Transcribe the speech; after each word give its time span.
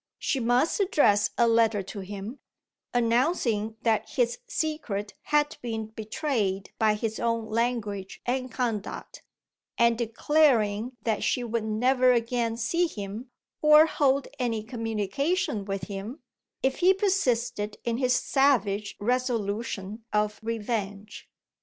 She 0.17 0.39
must 0.39 0.79
address 0.79 1.29
a 1.37 1.47
letter 1.47 1.83
to 1.83 1.99
him, 1.99 2.39
announcing 2.91 3.77
that 3.83 4.09
his 4.09 4.39
secret 4.47 5.13
had 5.25 5.57
been 5.61 5.89
betrayed 5.89 6.71
by 6.79 6.95
his 6.95 7.19
own 7.19 7.45
language 7.45 8.19
and 8.25 8.51
conduct, 8.51 9.21
and 9.77 9.95
declaring 9.99 10.97
that 11.03 11.23
she 11.23 11.43
would 11.43 11.65
never 11.65 12.13
again 12.13 12.57
see 12.57 12.87
him, 12.87 13.29
or 13.61 13.85
hold 13.85 14.27
any 14.39 14.63
communication 14.63 15.65
with 15.65 15.83
him, 15.83 16.23
if 16.63 16.77
he 16.79 16.95
persisted 16.95 17.77
in 17.83 17.97
his 17.97 18.15
savage 18.15 18.95
resolution 18.99 20.03
of 20.11 20.39
revenge. 20.41 21.29